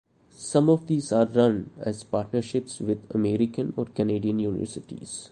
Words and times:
Some 0.39 0.67
of 0.71 0.87
these 0.87 1.11
are 1.11 1.27
run 1.27 1.69
as 1.79 2.03
partnerships 2.03 2.79
with 2.79 3.11
American 3.13 3.71
or 3.77 3.85
Canadian 3.85 4.39
Universities. 4.39 5.29